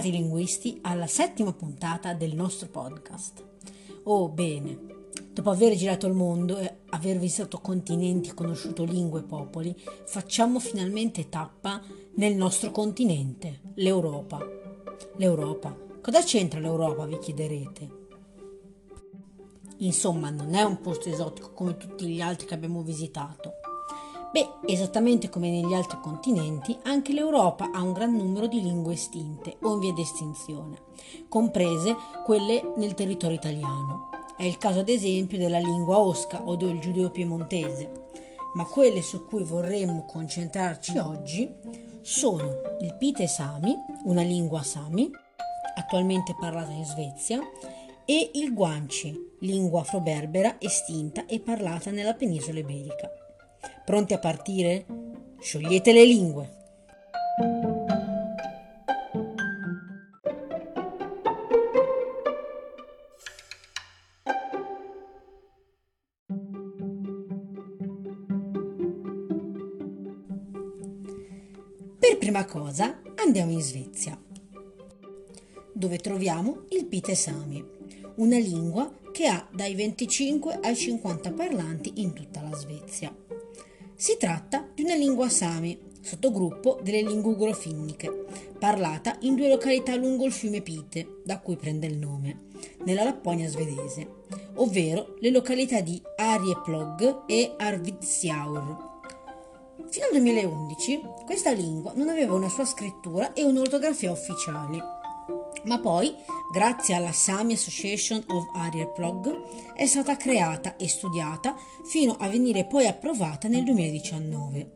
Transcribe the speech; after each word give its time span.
Bentrovati 0.00 0.10
linguisti 0.10 0.78
alla 0.80 1.06
settima 1.06 1.52
puntata 1.52 2.14
del 2.14 2.34
nostro 2.34 2.68
podcast. 2.68 3.44
Oh 4.04 4.30
bene, 4.30 4.78
dopo 5.30 5.50
aver 5.50 5.74
girato 5.74 6.06
il 6.06 6.14
mondo 6.14 6.56
e 6.56 6.78
aver 6.88 7.18
visitato 7.18 7.58
continenti 7.58 8.32
conosciuto 8.32 8.84
lingue 8.84 9.20
e 9.20 9.24
popoli, 9.24 9.76
facciamo 10.06 10.58
finalmente 10.58 11.28
tappa 11.28 11.82
nel 12.14 12.34
nostro 12.34 12.70
continente, 12.70 13.60
l'Europa. 13.74 14.38
L'Europa. 15.16 15.76
Cosa 16.00 16.22
c'entra 16.22 16.60
l'Europa, 16.60 17.04
vi 17.04 17.18
chiederete? 17.18 17.90
Insomma, 19.78 20.30
non 20.30 20.54
è 20.54 20.62
un 20.62 20.80
posto 20.80 21.10
esotico 21.10 21.52
come 21.52 21.76
tutti 21.76 22.06
gli 22.06 22.22
altri 22.22 22.46
che 22.46 22.54
abbiamo 22.54 22.80
visitato 22.80 23.59
Beh, 24.32 24.48
esattamente 24.66 25.28
come 25.28 25.50
negli 25.50 25.74
altri 25.74 25.98
continenti, 26.00 26.78
anche 26.84 27.12
l'Europa 27.12 27.70
ha 27.72 27.82
un 27.82 27.92
gran 27.92 28.14
numero 28.14 28.46
di 28.46 28.62
lingue 28.62 28.92
estinte 28.92 29.56
o 29.62 29.72
in 29.72 29.80
via 29.80 29.92
di 29.92 30.02
estinzione, 30.02 30.82
comprese 31.28 31.96
quelle 32.24 32.74
nel 32.76 32.94
territorio 32.94 33.34
italiano. 33.34 34.10
È 34.36 34.44
il 34.44 34.56
caso 34.56 34.80
ad 34.80 34.88
esempio 34.88 35.36
della 35.36 35.58
lingua 35.58 35.98
osca 35.98 36.42
o 36.44 36.54
del 36.54 36.78
giudeo-piemontese, 36.78 37.90
ma 38.54 38.64
quelle 38.66 39.02
su 39.02 39.26
cui 39.26 39.42
vorremmo 39.42 40.04
concentrarci 40.04 40.98
oggi 40.98 41.52
sono 42.00 42.76
il 42.82 42.94
Pite 42.96 43.26
Sami, 43.26 43.74
una 44.04 44.22
lingua 44.22 44.62
Sami, 44.62 45.10
attualmente 45.74 46.36
parlata 46.38 46.70
in 46.70 46.84
Svezia, 46.84 47.40
e 48.04 48.30
il 48.34 48.54
Guanci, 48.54 49.34
lingua 49.40 49.80
afroberbera 49.80 50.54
estinta 50.60 51.26
e 51.26 51.40
parlata 51.40 51.90
nella 51.90 52.14
penisola 52.14 52.60
iberica. 52.60 53.10
Pronti 53.84 54.12
a 54.12 54.18
partire? 54.18 54.86
Sciogliete 55.40 55.92
le 55.92 56.04
lingue. 56.04 56.58
Per 71.98 72.18
prima 72.18 72.44
cosa 72.44 73.00
andiamo 73.16 73.50
in 73.50 73.60
Svezia, 73.60 74.16
dove 75.72 75.98
troviamo 75.98 76.66
il 76.70 76.86
Pite 76.86 77.14
Sami, 77.14 77.64
una 78.16 78.38
lingua 78.38 78.92
che 79.12 79.26
ha 79.26 79.48
dai 79.52 79.74
25 79.74 80.60
ai 80.62 80.76
50 80.76 81.32
parlanti 81.32 81.92
in 81.96 82.12
tutta 82.12 82.40
la 82.42 82.54
Svezia. 82.54 83.09
Si 84.00 84.16
tratta 84.16 84.66
di 84.72 84.82
una 84.82 84.94
lingua 84.94 85.28
sami, 85.28 85.78
sottogruppo 86.00 86.80
delle 86.82 87.02
lingue 87.02 87.32
ugrofinniche, 87.32 88.24
parlata 88.58 89.18
in 89.20 89.34
due 89.34 89.50
località 89.50 89.94
lungo 89.94 90.24
il 90.24 90.32
fiume 90.32 90.62
Pite, 90.62 91.20
da 91.22 91.38
cui 91.38 91.56
prende 91.56 91.86
il 91.86 91.98
nome, 91.98 92.46
nella 92.84 93.04
Lapponia 93.04 93.46
svedese, 93.46 94.22
ovvero 94.54 95.16
le 95.20 95.28
località 95.28 95.82
di 95.82 96.00
Arjeplog 96.16 97.24
e 97.26 97.52
Arvidsjaur. 97.58 98.88
Fino 99.90 100.06
al 100.06 100.12
2011 100.12 101.00
questa 101.26 101.50
lingua 101.50 101.92
non 101.94 102.08
aveva 102.08 102.32
una 102.32 102.48
sua 102.48 102.64
scrittura 102.64 103.34
e 103.34 103.44
un'ortografia 103.44 104.10
ufficiali 104.10 104.82
ma 105.64 105.78
poi, 105.78 106.14
grazie 106.52 106.94
alla 106.94 107.12
Sami 107.12 107.54
Association 107.54 108.24
of 108.28 108.46
Arjeplog, 108.54 109.74
è 109.74 109.86
stata 109.86 110.16
creata 110.16 110.76
e 110.76 110.88
studiata 110.88 111.54
fino 111.84 112.16
a 112.18 112.28
venire 112.28 112.64
poi 112.64 112.86
approvata 112.86 113.48
nel 113.48 113.64
2019. 113.64 114.70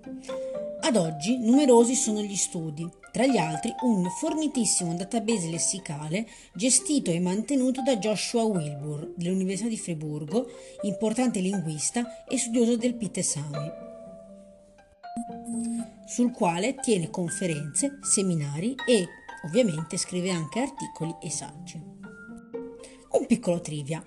Ad 0.80 0.96
oggi 0.96 1.38
numerosi 1.38 1.94
sono 1.94 2.20
gli 2.20 2.36
studi, 2.36 2.86
tra 3.10 3.24
gli 3.24 3.38
altri 3.38 3.72
un 3.84 4.06
fornitissimo 4.10 4.94
database 4.94 5.48
lessicale 5.48 6.26
gestito 6.52 7.10
e 7.10 7.20
mantenuto 7.20 7.80
da 7.80 7.96
Joshua 7.96 8.42
Wilbur 8.42 9.14
dell'Università 9.16 9.68
di 9.68 9.78
Friburgo, 9.78 10.46
importante 10.82 11.40
linguista 11.40 12.26
e 12.26 12.36
studioso 12.36 12.76
del 12.76 12.96
Pite 12.96 13.22
Sami, 13.22 13.72
sul 16.06 16.32
quale 16.32 16.74
tiene 16.74 17.08
conferenze, 17.08 17.98
seminari 18.02 18.74
e 18.86 19.08
Ovviamente 19.44 19.96
scrive 19.96 20.30
anche 20.30 20.60
articoli 20.60 21.14
e 21.20 21.30
saggi. 21.30 21.80
Un 23.10 23.26
piccolo 23.26 23.60
trivia. 23.60 24.04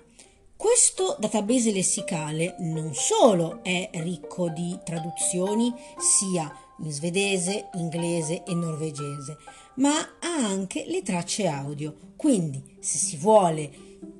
Questo 0.56 1.16
database 1.18 1.72
lessicale 1.72 2.56
non 2.58 2.92
solo 2.92 3.62
è 3.62 3.90
ricco 3.94 4.48
di 4.48 4.76
traduzioni 4.84 5.72
sia 5.96 6.52
in 6.80 6.90
svedese, 6.90 7.68
inglese 7.74 8.42
e 8.42 8.54
norvegese, 8.54 9.36
ma 9.76 9.96
ha 9.96 10.34
anche 10.46 10.84
le 10.86 11.02
tracce 11.02 11.46
audio. 11.46 11.94
Quindi, 12.16 12.76
se 12.80 12.98
si 12.98 13.16
vuole 13.16 13.70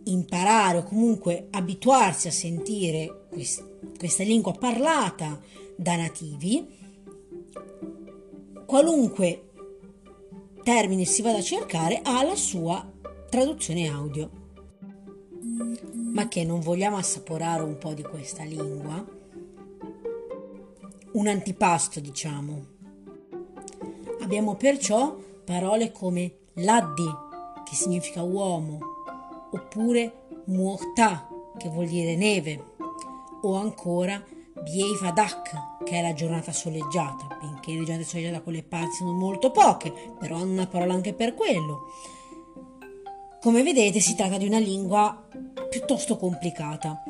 imparare 0.04 0.78
o 0.78 0.82
comunque 0.84 1.48
abituarsi 1.50 2.28
a 2.28 2.32
sentire 2.32 3.26
quest- 3.30 3.96
questa 3.98 4.22
lingua 4.22 4.52
parlata 4.52 5.40
da 5.76 5.96
nativi, 5.96 6.66
qualunque 8.64 9.47
termine 10.68 11.06
si 11.06 11.22
vada 11.22 11.38
a 11.38 11.42
cercare 11.42 12.02
ha 12.02 12.22
la 12.22 12.36
sua 12.36 12.86
traduzione 13.30 13.88
audio. 13.88 14.30
Ma 16.12 16.28
che 16.28 16.44
non 16.44 16.60
vogliamo 16.60 16.98
assaporare 16.98 17.62
un 17.62 17.78
po' 17.78 17.94
di 17.94 18.02
questa 18.02 18.42
lingua? 18.42 19.02
Un 21.12 21.26
antipasto, 21.26 22.00
diciamo. 22.00 22.66
Abbiamo 24.20 24.56
perciò 24.56 25.16
parole 25.42 25.90
come 25.90 26.34
laddi, 26.56 27.08
che 27.64 27.74
significa 27.74 28.20
uomo, 28.20 28.78
oppure 29.50 30.26
muorta, 30.48 31.30
che 31.56 31.70
vuol 31.70 31.86
dire 31.86 32.14
neve, 32.14 32.74
o 33.40 33.54
ancora 33.54 34.22
Bievadak, 34.62 35.82
che 35.84 35.98
è 35.98 36.02
la 36.02 36.12
giornata 36.12 36.52
soleggiata, 36.52 37.38
benché 37.40 37.72
le 37.72 37.84
giornate 37.84 38.04
soleggiate 38.04 38.34
da 38.34 38.42
quelle 38.42 38.62
parti 38.62 38.96
sono 38.96 39.12
molto 39.12 39.50
poche, 39.50 39.92
però 40.18 40.36
hanno 40.36 40.52
una 40.52 40.66
parola 40.66 40.94
anche 40.94 41.12
per 41.12 41.34
quello. 41.34 41.92
Come 43.40 43.62
vedete 43.62 44.00
si 44.00 44.14
tratta 44.14 44.36
di 44.36 44.46
una 44.46 44.58
lingua 44.58 45.26
piuttosto 45.70 46.16
complicata, 46.16 47.02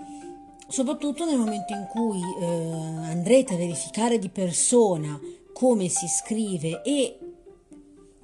soprattutto 0.69 1.25
nel 1.25 1.39
momento 1.39 1.73
in 1.73 1.87
cui 1.89 2.21
eh, 2.41 3.11
andrete 3.11 3.55
a 3.55 3.57
verificare 3.57 4.19
di 4.19 4.29
persona 4.29 5.19
come 5.53 5.89
si 5.89 6.07
scrive 6.07 6.83
e 6.83 7.19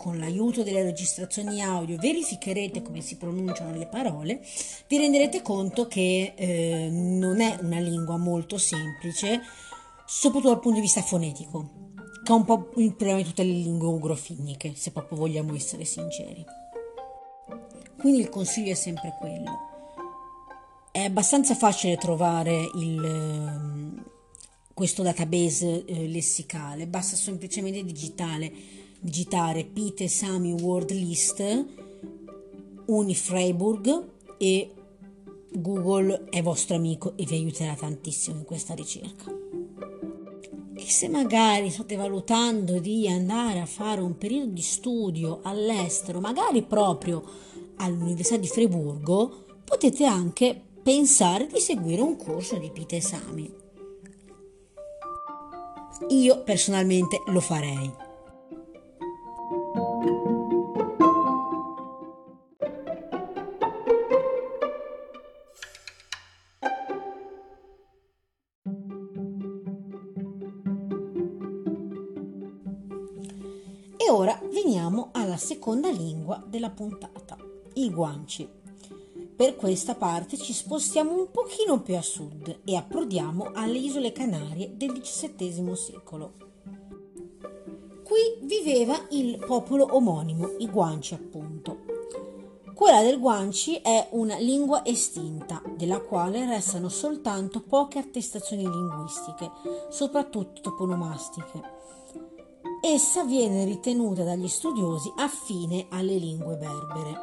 con 0.04 0.18
l'aiuto 0.18 0.62
delle 0.62 0.82
registrazioni 0.82 1.62
audio 1.62 1.96
verificherete 1.96 2.82
come 2.82 3.00
si 3.00 3.16
pronunciano 3.16 3.74
le 3.74 3.86
parole, 3.86 4.44
vi 4.86 4.98
renderete 4.98 5.40
conto 5.40 5.86
che 5.86 6.34
eh, 6.36 6.88
non 6.90 7.40
è 7.40 7.56
una 7.62 7.78
lingua 7.78 8.18
molto 8.18 8.58
semplice, 8.58 9.40
soprattutto 10.04 10.52
dal 10.52 10.60
punto 10.60 10.76
di 10.76 10.82
vista 10.82 11.00
fonetico, 11.00 11.92
che 12.22 12.30
è 12.30 12.34
un 12.34 12.44
po' 12.44 12.72
il 12.76 12.94
problema 12.94 13.16
di 13.16 13.24
tutte 13.24 13.44
le 13.44 13.52
lingue 13.54 13.88
ugrofinniche, 13.88 14.74
se 14.76 14.90
proprio 14.90 15.16
vogliamo 15.16 15.54
essere 15.54 15.86
sinceri. 15.86 16.44
Quindi 17.98 18.20
il 18.20 18.28
consiglio 18.28 18.72
è 18.72 18.74
sempre 18.74 19.16
quello. 19.18 19.50
È 20.92 21.00
abbastanza 21.00 21.54
facile 21.54 21.96
trovare 21.96 22.68
il, 22.74 23.02
ehm, 23.02 24.04
questo 24.74 25.02
database 25.02 25.86
eh, 25.86 26.06
lessicale, 26.08 26.86
basta 26.86 27.16
semplicemente 27.16 27.82
digitale 27.82 28.83
digitare 29.04 29.64
Pite 29.64 30.08
Sami 30.08 30.52
Word 30.52 30.90
List, 30.92 31.66
Unifreiburg 32.86 34.08
e 34.38 34.70
Google 35.52 36.24
è 36.30 36.42
vostro 36.42 36.76
amico 36.76 37.12
e 37.16 37.26
vi 37.26 37.34
aiuterà 37.34 37.74
tantissimo 37.74 38.38
in 38.38 38.44
questa 38.44 38.72
ricerca. 38.72 39.30
E 40.74 40.90
se 40.90 41.08
magari 41.08 41.70
state 41.70 41.96
valutando 41.96 42.78
di 42.78 43.06
andare 43.06 43.60
a 43.60 43.66
fare 43.66 44.00
un 44.00 44.16
periodo 44.16 44.52
di 44.52 44.62
studio 44.62 45.40
all'estero, 45.42 46.20
magari 46.20 46.62
proprio 46.62 47.22
all'Università 47.76 48.38
di 48.38 48.46
Friburgo, 48.46 49.44
potete 49.66 50.06
anche 50.06 50.58
pensare 50.82 51.46
di 51.46 51.60
seguire 51.60 52.00
un 52.00 52.16
corso 52.16 52.56
di 52.56 52.70
Pite 52.70 53.02
Sami. 53.02 53.52
Io 56.08 56.42
personalmente 56.42 57.22
lo 57.26 57.40
farei. 57.40 58.03
Seconda 75.74 75.90
lingua 75.90 76.40
della 76.46 76.70
puntata, 76.70 77.36
il 77.74 77.92
guanci. 77.92 78.48
Per 79.34 79.56
questa 79.56 79.96
parte 79.96 80.36
ci 80.36 80.52
spostiamo 80.52 81.12
un 81.18 81.30
pochino 81.32 81.80
più 81.82 81.96
a 81.96 82.02
sud 82.02 82.60
e 82.64 82.76
approdiamo 82.76 83.50
alle 83.52 83.78
isole 83.78 84.12
Canarie 84.12 84.76
del 84.76 85.00
XVII 85.00 85.74
secolo. 85.74 86.34
Qui 88.04 88.38
viveva 88.42 88.96
il 89.10 89.42
popolo 89.44 89.96
omonimo, 89.96 90.54
i 90.58 90.68
guanci 90.68 91.14
appunto 91.14 91.78
Quella 92.72 93.02
del 93.02 93.18
Guanci 93.18 93.76
è 93.76 94.08
una 94.12 94.36
lingua 94.36 94.84
estinta, 94.84 95.60
della 95.76 96.00
quale 96.00 96.46
restano 96.46 96.88
soltanto 96.88 97.62
poche 97.62 97.98
attestazioni 97.98 98.62
linguistiche, 98.62 99.50
soprattutto 99.90 100.60
toponomastiche. 100.60 101.82
Essa 102.86 103.24
viene 103.24 103.64
ritenuta 103.64 104.24
dagli 104.24 104.46
studiosi 104.46 105.10
affine 105.16 105.86
alle 105.88 106.16
lingue 106.16 106.54
berbere. 106.56 107.18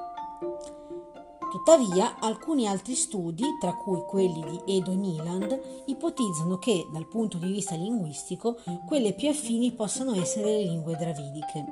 Tuttavia, 1.52 2.18
alcuni 2.20 2.68
altri 2.68 2.96
studi, 2.96 3.44
tra 3.60 3.76
cui 3.76 4.02
quelli 4.08 4.42
di 4.42 4.76
Edo 4.78 4.94
Niland, 4.94 5.84
ipotizzano 5.86 6.58
che, 6.58 6.88
dal 6.92 7.08
punto 7.08 7.38
di 7.38 7.52
vista 7.52 7.76
linguistico, 7.76 8.58
quelle 8.88 9.14
più 9.14 9.30
affini 9.30 9.72
possano 9.72 10.16
essere 10.16 10.46
le 10.46 10.64
lingue 10.64 10.96
dravidiche. 10.96 11.66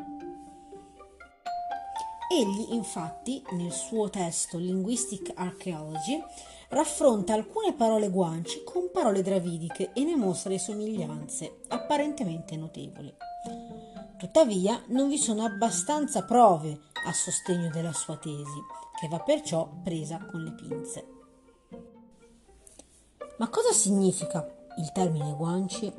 Egli, 2.31 2.73
infatti, 2.75 3.41
nel 3.53 3.71
suo 3.71 4.07
testo 4.11 4.59
Linguistic 4.59 5.31
Archaeology, 5.33 6.23
raffronta 6.69 7.33
alcune 7.33 7.73
parole 7.73 8.11
guanci 8.11 8.63
con 8.63 8.91
parole 8.93 9.23
dravidiche 9.23 9.93
e 9.93 10.03
ne 10.03 10.15
mostra 10.15 10.51
le 10.51 10.59
somiglianze, 10.59 11.61
apparentemente 11.69 12.55
notevoli. 12.55 13.11
Tuttavia, 14.19 14.83
non 14.87 15.07
vi 15.07 15.17
sono 15.17 15.45
abbastanza 15.45 16.25
prove 16.25 16.77
a 17.05 17.13
sostegno 17.13 17.69
della 17.69 17.93
sua 17.93 18.17
tesi, 18.17 18.61
che 18.99 19.07
va 19.07 19.17
perciò 19.19 19.69
presa 19.81 20.19
con 20.29 20.43
le 20.43 20.51
pinze. 20.51 21.07
Ma 23.37 23.47
cosa 23.47 23.71
significa 23.71 24.45
il 24.77 24.91
termine 24.91 25.33
guanci? 25.37 25.89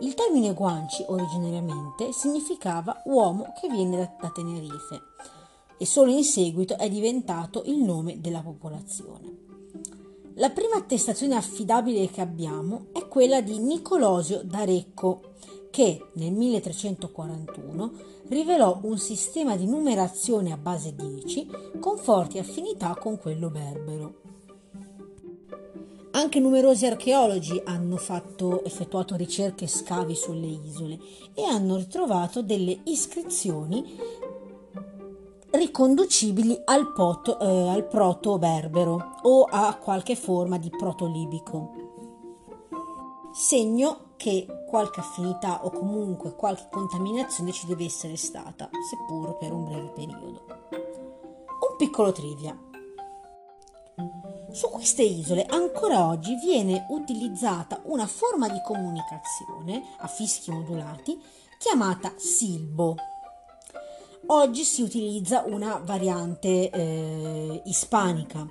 Il 0.00 0.14
termine 0.14 0.54
guanci 0.54 1.04
originariamente 1.08 2.10
significava 2.14 3.02
uomo 3.04 3.52
che 3.60 3.68
viene 3.68 3.98
da, 3.98 4.16
da 4.18 4.30
Tenerife 4.30 5.02
e 5.76 5.84
solo 5.84 6.10
in 6.10 6.24
seguito 6.24 6.78
è 6.78 6.88
diventato 6.88 7.64
il 7.66 7.82
nome 7.82 8.18
della 8.18 8.40
popolazione. 8.40 9.44
La 10.36 10.48
prima 10.48 10.76
attestazione 10.76 11.34
affidabile 11.34 12.08
che 12.08 12.22
abbiamo 12.22 12.86
è 12.94 13.06
quella 13.08 13.42
di 13.42 13.58
Nicolosio 13.58 14.40
d'Arecco, 14.42 15.34
che 15.78 16.08
nel 16.14 16.32
1341 16.32 17.92
rivelò 18.30 18.80
un 18.82 18.98
sistema 18.98 19.54
di 19.54 19.64
numerazione 19.64 20.50
a 20.50 20.56
base 20.56 20.92
10 20.96 21.50
con 21.78 21.96
forti 21.98 22.40
affinità 22.40 22.96
con 23.00 23.16
quello 23.16 23.48
berbero. 23.48 24.14
Anche 26.10 26.40
numerosi 26.40 26.84
archeologi 26.84 27.62
hanno 27.64 27.96
fatto, 27.96 28.64
effettuato 28.64 29.14
ricerche 29.14 29.66
e 29.66 29.68
scavi 29.68 30.16
sulle 30.16 30.48
isole 30.48 30.98
e 31.32 31.44
hanno 31.44 31.76
ritrovato 31.76 32.42
delle 32.42 32.80
iscrizioni 32.86 33.84
riconducibili 35.50 36.60
al, 36.64 36.92
poto, 36.92 37.38
eh, 37.38 37.68
al 37.68 37.86
proto-berbero 37.86 39.20
o 39.22 39.44
a 39.44 39.76
qualche 39.76 40.16
forma 40.16 40.58
di 40.58 40.70
proto-libico. 40.70 41.70
Segno 43.32 44.06
che 44.16 44.57
qualche 44.68 45.00
affinità 45.00 45.64
o 45.64 45.70
comunque 45.70 46.36
qualche 46.36 46.68
contaminazione 46.70 47.52
ci 47.52 47.66
deve 47.66 47.84
essere 47.84 48.16
stata, 48.16 48.68
seppur 48.88 49.36
per 49.38 49.52
un 49.52 49.64
breve 49.64 49.88
periodo. 49.88 50.44
Un 50.70 51.76
piccolo 51.76 52.12
trivia. 52.12 52.56
Su 54.52 54.68
queste 54.70 55.02
isole 55.02 55.44
ancora 55.46 56.06
oggi 56.06 56.36
viene 56.36 56.86
utilizzata 56.90 57.80
una 57.84 58.06
forma 58.06 58.48
di 58.48 58.60
comunicazione 58.62 59.82
a 59.98 60.06
fischi 60.06 60.50
modulati 60.50 61.20
chiamata 61.58 62.12
silbo 62.16 62.94
Oggi 64.30 64.62
si 64.62 64.82
utilizza 64.82 65.44
una 65.46 65.80
variante 65.82 66.68
eh, 66.68 67.62
ispanica 67.64 68.46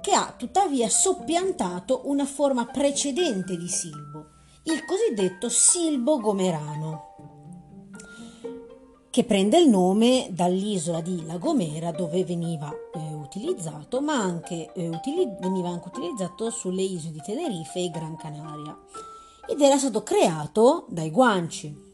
che 0.00 0.10
ha 0.12 0.34
tuttavia 0.36 0.88
soppiantato 0.88 2.00
una 2.06 2.24
forma 2.24 2.66
precedente 2.66 3.56
di 3.56 3.68
silbo, 3.68 4.17
il 4.70 4.84
cosiddetto 4.84 5.48
silbo 5.48 6.20
gomerano, 6.20 7.06
che 9.08 9.24
prende 9.24 9.58
il 9.58 9.68
nome 9.68 10.28
dall'isola 10.30 11.00
di 11.00 11.24
La 11.24 11.38
Gomera 11.38 11.90
dove 11.90 12.22
veniva 12.22 12.70
eh, 12.70 13.14
utilizzato, 13.14 14.02
ma 14.02 14.20
anche, 14.20 14.70
eh, 14.74 14.88
utili- 14.88 15.36
veniva 15.40 15.70
anche 15.70 15.88
utilizzato 15.88 16.50
sulle 16.50 16.82
isole 16.82 17.14
di 17.14 17.22
Tenerife 17.24 17.80
e 17.80 17.90
Gran 17.90 18.16
Canaria 18.16 18.78
ed 19.48 19.58
era 19.62 19.78
stato 19.78 20.02
creato 20.02 20.84
dai 20.90 21.10
guanci. 21.10 21.86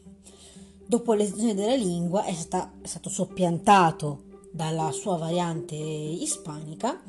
Dopo 0.85 1.13
l'estensione 1.13 1.55
della 1.55 1.75
lingua 1.75 2.25
è, 2.25 2.33
stata, 2.33 2.73
è 2.81 2.87
stato 2.87 3.09
soppiantato 3.09 4.23
dalla 4.51 4.91
sua 4.91 5.15
variante 5.15 5.75
ispanica 5.75 7.01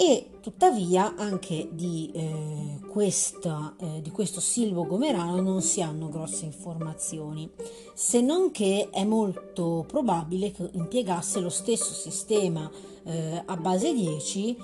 e 0.00 0.30
tuttavia 0.40 1.16
anche 1.16 1.68
di, 1.72 2.08
eh, 2.14 2.78
questa, 2.86 3.74
eh, 3.80 4.00
di 4.00 4.12
questo 4.12 4.38
silvo 4.38 4.86
gomerano 4.86 5.40
non 5.40 5.60
si 5.60 5.82
hanno 5.82 6.08
grosse 6.08 6.44
informazioni, 6.44 7.50
se 7.94 8.20
non 8.20 8.52
che 8.52 8.90
è 8.92 9.02
molto 9.02 9.84
probabile 9.88 10.52
che 10.52 10.70
impiegasse 10.72 11.40
lo 11.40 11.48
stesso 11.48 11.92
sistema 11.92 12.70
eh, 13.02 13.42
a 13.44 13.56
base 13.56 13.92
10 13.92 14.56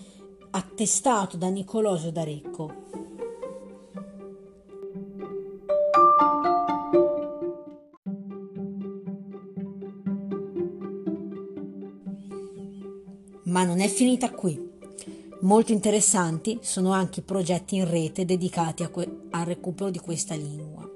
attestato 0.52 1.36
da 1.36 1.48
Nicolosio 1.48 2.12
d'Arecco. 2.12 2.82
Ma 13.46 13.64
non 13.64 13.80
è 13.80 13.88
finita 13.88 14.30
qui. 14.30 14.63
Molto 15.44 15.72
interessanti 15.72 16.58
sono 16.62 16.92
anche 16.92 17.20
i 17.20 17.22
progetti 17.22 17.76
in 17.76 17.88
rete 17.88 18.24
dedicati 18.24 18.86
que- 18.86 19.26
al 19.28 19.44
recupero 19.44 19.90
di 19.90 19.98
questa 19.98 20.34
lingua. 20.34 20.88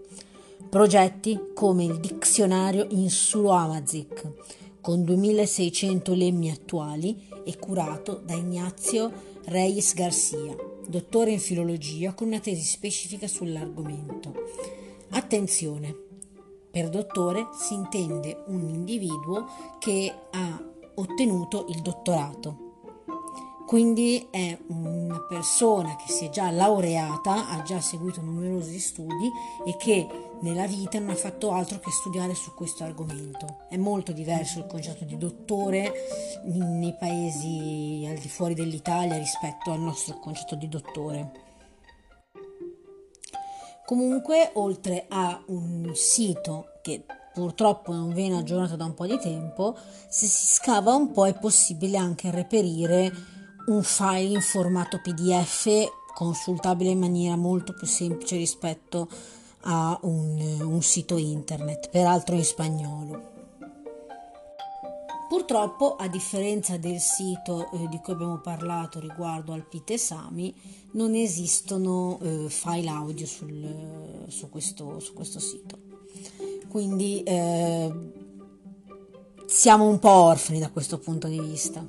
Progetti 0.71 1.39
come 1.55 1.85
il 1.85 2.00
dizionario 2.00 2.87
Insulo-Amazic, 2.89 4.33
con 4.81 5.05
2600 5.05 6.15
lemmi 6.15 6.50
attuali 6.50 7.29
e 7.45 7.59
curato 7.59 8.23
da 8.25 8.33
Ignazio 8.33 9.12
Reyes 9.45 9.93
Garcia, 9.93 10.56
dottore 10.87 11.33
in 11.33 11.40
filologia 11.40 12.14
con 12.14 12.28
una 12.28 12.40
tesi 12.40 12.62
specifica 12.62 13.26
sull'argomento. 13.26 14.33
Attenzione! 15.11 15.95
Per 16.71 16.88
dottore 16.88 17.49
si 17.52 17.75
intende 17.75 18.45
un 18.47 18.67
individuo 18.67 19.47
che 19.78 20.11
ha 20.31 20.64
ottenuto 20.95 21.67
il 21.69 21.83
dottorato. 21.83 22.67
Quindi 23.68 24.28
è 24.30 24.58
una 24.68 25.18
persona 25.28 25.94
che 25.96 26.10
si 26.10 26.25
è 26.25 26.30
già 26.30 26.50
laureata, 26.50 27.50
ha 27.50 27.62
già 27.64 27.82
seguito 27.82 28.22
numerosi 28.22 28.78
studi 28.78 29.30
e 29.66 29.76
che 29.76 30.08
nella 30.40 30.66
vita 30.66 30.98
non 30.98 31.10
ha 31.10 31.14
fatto 31.14 31.52
altro 31.52 31.78
che 31.78 31.90
studiare 31.90 32.34
su 32.34 32.54
questo 32.54 32.84
argomento. 32.84 33.66
È 33.68 33.76
molto 33.76 34.12
diverso 34.12 34.60
il 34.60 34.66
concetto 34.66 35.04
di 35.04 35.18
dottore 35.18 35.92
nei 36.44 36.96
paesi 36.98 38.06
al 38.08 38.16
di 38.16 38.28
fuori 38.30 38.54
dell'Italia 38.54 39.18
rispetto 39.18 39.70
al 39.70 39.80
nostro 39.80 40.18
concetto 40.18 40.54
di 40.54 40.68
dottore. 40.70 41.32
Comunque, 43.84 44.50
oltre 44.54 45.04
a 45.10 45.42
un 45.48 45.90
sito 45.92 46.68
che 46.80 47.04
purtroppo 47.34 47.92
non 47.92 48.14
viene 48.14 48.38
aggiornato 48.38 48.76
da 48.76 48.87
un 48.87 48.94
po' 48.94 49.06
di 49.06 49.18
tempo, 49.18 49.76
se 50.08 50.25
si 50.25 50.46
scava 50.46 50.94
un 50.94 51.12
po' 51.12 51.26
è 51.26 51.38
possibile 51.38 51.98
anche 51.98 52.30
reperire 52.30 53.37
un 53.68 53.82
file 53.82 54.34
in 54.34 54.40
formato 54.40 55.00
PDF 55.00 55.90
consultabile 56.14 56.90
in 56.90 56.98
maniera 56.98 57.37
molto 57.37 57.72
più 57.72 57.87
semplice 57.87 58.37
rispetto 58.37 59.08
a 59.62 59.98
un, 60.02 60.60
un 60.60 60.82
sito 60.82 61.16
internet, 61.16 61.88
peraltro 61.90 62.34
in 62.34 62.44
spagnolo. 62.44 63.37
Purtroppo, 65.28 65.96
a 65.96 66.08
differenza 66.08 66.76
del 66.76 66.98
sito 66.98 67.70
eh, 67.72 67.88
di 67.88 67.98
cui 67.98 68.14
abbiamo 68.14 68.38
parlato 68.38 68.98
riguardo 68.98 69.52
al 69.52 69.66
Pitesami, 69.66 70.54
non 70.92 71.14
esistono 71.14 72.18
eh, 72.20 72.46
file 72.48 72.88
audio 72.88 73.26
sul, 73.26 74.25
su, 74.28 74.48
questo, 74.48 75.00
su 75.00 75.12
questo 75.12 75.38
sito 75.38 75.88
quindi 76.68 77.22
eh, 77.22 77.92
siamo 79.46 79.88
un 79.88 79.98
po' 79.98 80.10
orfani 80.10 80.60
da 80.60 80.70
questo 80.70 80.98
punto 80.98 81.26
di 81.26 81.40
vista. 81.40 81.84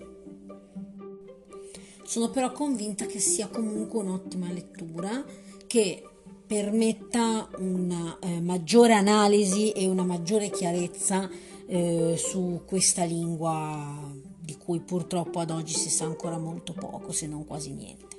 Sono 2.09 2.31
però 2.31 2.51
convinta 2.51 3.05
che 3.05 3.19
sia 3.19 3.49
comunque 3.49 3.99
un'ottima 3.99 4.51
lettura 4.51 5.23
che 5.67 6.03
permetta 6.47 7.47
una 7.59 8.17
eh, 8.19 8.41
maggiore 8.41 8.93
analisi 8.93 9.69
e 9.73 9.85
una 9.85 10.01
maggiore 10.01 10.49
chiarezza 10.49 11.29
eh, 11.67 12.15
su 12.17 12.63
questa 12.65 13.03
lingua 13.03 14.11
di 14.39 14.57
cui 14.57 14.79
purtroppo 14.79 15.39
ad 15.39 15.51
oggi 15.51 15.75
si 15.75 15.91
sa 15.91 16.05
ancora 16.05 16.39
molto 16.39 16.73
poco, 16.73 17.11
se 17.11 17.27
non 17.27 17.45
quasi 17.45 17.73
niente. 17.73 18.18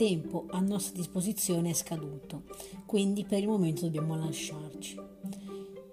Tempo 0.00 0.46
a 0.48 0.60
nostra 0.60 0.96
disposizione 0.96 1.68
è 1.68 1.74
scaduto, 1.74 2.44
quindi 2.86 3.26
per 3.26 3.40
il 3.40 3.48
momento 3.48 3.82
dobbiamo 3.82 4.16
lasciarci. 4.16 4.98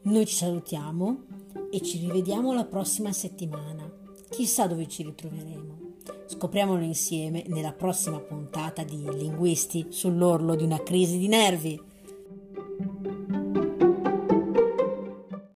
Noi 0.03 0.25
ci 0.25 0.33
salutiamo 0.33 1.23
e 1.69 1.81
ci 1.81 1.97
rivediamo 1.97 2.53
la 2.53 2.63
prossima 2.63 3.11
settimana. 3.11 3.91
Chissà 4.29 4.65
dove 4.65 4.87
ci 4.87 5.03
ritroveremo. 5.03 5.95
Scopriamolo 6.25 6.85
insieme 6.85 7.43
nella 7.47 7.73
prossima 7.73 8.17
puntata 8.19 8.81
di 8.83 9.03
Linguisti 9.13 9.87
sull'orlo 9.89 10.55
di 10.55 10.63
una 10.63 10.81
crisi 10.81 11.17
di 11.17 11.27
nervi. 11.27 11.77